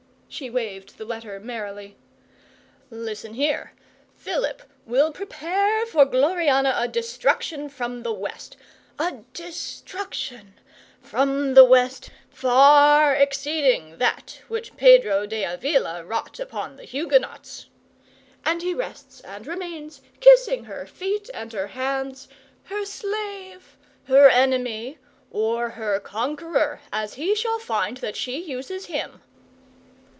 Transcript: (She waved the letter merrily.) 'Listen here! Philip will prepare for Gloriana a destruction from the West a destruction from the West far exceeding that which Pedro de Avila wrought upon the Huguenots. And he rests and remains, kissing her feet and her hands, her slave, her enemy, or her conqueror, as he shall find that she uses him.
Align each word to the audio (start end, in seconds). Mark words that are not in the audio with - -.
(She 0.33 0.49
waved 0.49 0.97
the 0.97 1.03
letter 1.03 1.41
merrily.) 1.41 1.97
'Listen 2.89 3.33
here! 3.33 3.73
Philip 4.15 4.61
will 4.85 5.11
prepare 5.11 5.85
for 5.85 6.05
Gloriana 6.05 6.73
a 6.77 6.87
destruction 6.87 7.67
from 7.67 8.03
the 8.03 8.13
West 8.13 8.55
a 8.97 9.17
destruction 9.33 10.53
from 11.01 11.53
the 11.53 11.65
West 11.65 12.11
far 12.29 13.13
exceeding 13.13 13.97
that 13.97 14.41
which 14.47 14.77
Pedro 14.77 15.25
de 15.25 15.43
Avila 15.43 16.01
wrought 16.05 16.39
upon 16.39 16.77
the 16.77 16.85
Huguenots. 16.85 17.65
And 18.45 18.61
he 18.61 18.73
rests 18.73 19.19
and 19.19 19.45
remains, 19.45 19.99
kissing 20.21 20.63
her 20.63 20.85
feet 20.85 21.29
and 21.33 21.51
her 21.51 21.67
hands, 21.67 22.29
her 22.63 22.85
slave, 22.85 23.75
her 24.05 24.29
enemy, 24.29 24.97
or 25.29 25.71
her 25.71 25.99
conqueror, 25.99 26.79
as 26.93 27.15
he 27.15 27.35
shall 27.35 27.59
find 27.59 27.97
that 27.97 28.15
she 28.15 28.41
uses 28.41 28.85
him. 28.85 29.21